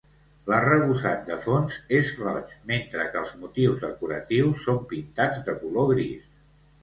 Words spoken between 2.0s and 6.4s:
roig, mentre que els motius decoratius són pintats de color gris.